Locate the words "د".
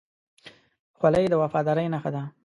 1.29-1.33